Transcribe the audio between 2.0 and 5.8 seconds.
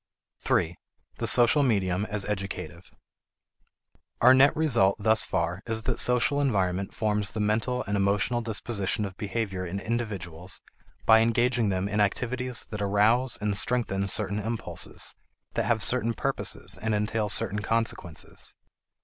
as Educative. Our net result thus far